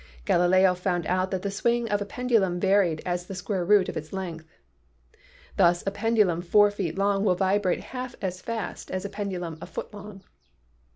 [0.25, 3.95] Galileo found out that the swing of a pendulum varied as the square root of
[3.95, 4.47] its length.
[5.57, 9.67] Thus a pendulum four feet long will vibrate half as fast as a pendulum a
[9.67, 10.23] foot long.